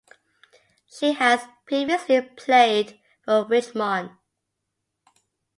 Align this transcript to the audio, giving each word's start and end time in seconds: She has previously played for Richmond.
She 0.87 1.13
has 1.13 1.45
previously 1.67 2.21
played 2.23 2.99
for 3.23 3.45
Richmond. 3.45 4.09